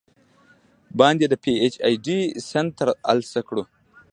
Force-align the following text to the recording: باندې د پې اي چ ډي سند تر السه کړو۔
باندې 0.99 1.25
د 1.29 1.33
پې 1.43 1.51
اي 1.61 1.69
چ 1.73 1.75
ډي 2.05 2.19
سند 2.49 2.69
تر 2.79 2.89
السه 3.11 3.39
کړو۔ 3.47 3.63